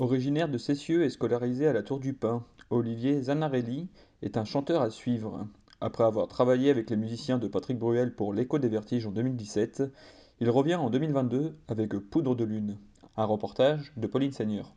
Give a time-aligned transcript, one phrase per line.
[0.00, 3.88] Originaire de Cessieux et scolarisé à la Tour du Pin, Olivier Zanarelli
[4.22, 5.46] est un chanteur à suivre.
[5.80, 9.82] Après avoir travaillé avec les musiciens de Patrick Bruel pour L'Écho des Vertiges en 2017,
[10.40, 12.78] il revient en 2022 avec Poudre de Lune,
[13.16, 14.72] un reportage de Pauline Seigneur.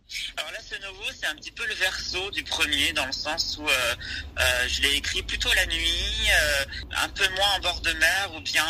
[1.31, 3.95] Un petit peu le verso du premier, dans le sens où euh,
[4.39, 6.65] euh, je l'ai écrit plutôt la nuit, euh,
[6.97, 8.65] un peu moins en bord de mer, ou bien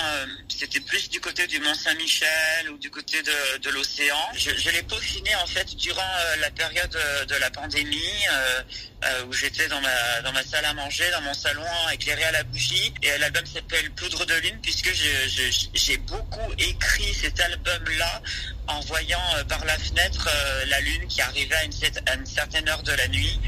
[0.48, 4.18] c'était plus du côté du Mont Saint-Michel ou du côté de, de l'océan.
[4.36, 6.98] Je, l'ai peaufiné en fait durant la période
[7.28, 8.26] de la pandémie,
[9.28, 12.44] où j'étais dans ma dans ma salle à manger, dans mon salon, éclairé à la
[12.44, 12.94] bougie.
[13.02, 18.22] Et l'album s'appelle Poudre de lune, puisque j'ai beaucoup écrit cet album-là
[18.92, 20.30] voyant par la fenêtre
[20.68, 21.74] la lune qui arrivait à une,
[22.08, 23.40] à une certaine heure de la nuit.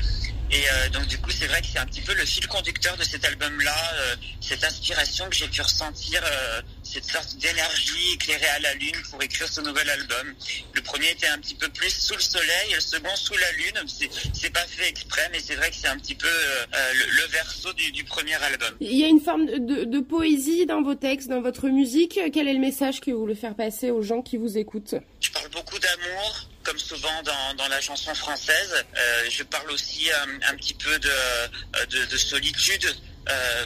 [0.54, 2.96] Et euh, donc du coup, c'est vrai que c'est un petit peu le fil conducteur
[2.96, 6.62] de cet album-là, euh, cette inspiration que j'ai pu ressentir, euh,
[6.94, 10.34] cette sorte d'énergie éclairée à la lune pour écrire ce nouvel album.
[10.74, 13.52] Le premier était un petit peu plus sous le soleil, et le second sous la
[13.54, 13.88] lune.
[14.34, 17.74] C'est pas fait exprès, mais c'est vrai que c'est un petit peu le, le, verso
[17.74, 18.76] du, du, premier album.
[18.80, 22.20] Il y a une forme de, de, poésie dans vos textes, dans votre musique.
[22.32, 24.96] Quel est le message que vous voulez faire passer aux gens qui vous écoutent?
[25.20, 28.86] Je parle beaucoup d'amour, comme souvent dans, la chanson française.
[28.98, 32.86] Euh, je parle aussi un, euh, un petit peu de, euh, de, de solitude.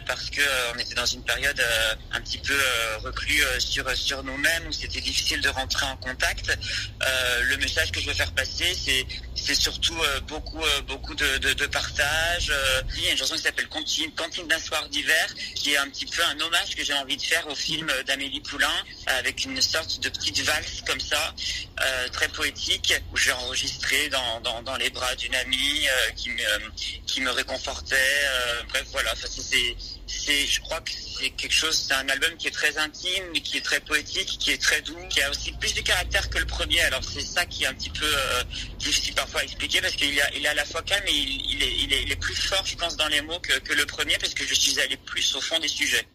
[0.06, 1.62] Parce que euh, on était dans une période
[2.12, 2.58] un petit peu
[3.04, 6.56] reclus sur nous-mêmes où c'était difficile de rentrer en contact.
[7.42, 8.76] le message que je veux faire passer,
[9.36, 12.52] c'est surtout beaucoup beaucoup de, partage.
[12.98, 16.06] il y a une chanson qui s'appelle Cantine d'un soir d'hiver, qui est un petit
[16.06, 20.00] peu un hommage que j'ai envie de faire au film d'Amélie Poulain, avec une sorte
[20.02, 21.34] de petite valse comme ça,
[22.12, 26.44] très poétique, où j'ai enregistré dans, dans, dans les bras d'une amie qui me
[27.06, 27.96] qui me réconfortait.
[28.70, 29.76] bref, voilà, c'est
[30.08, 33.58] c'est, je crois que c'est quelque chose, c'est un album qui est très intime, qui
[33.58, 36.46] est très poétique, qui est très doux, qui a aussi plus de caractère que le
[36.46, 36.82] premier.
[36.82, 38.44] Alors c'est ça qui est un petit peu euh,
[38.80, 41.52] difficile parfois à expliquer parce qu'il a, il est à la fois calme et il,
[41.52, 43.74] il, est, il, est, il est plus fort, je pense, dans les mots que, que
[43.74, 46.08] le premier parce que je suis allé plus au fond des sujets.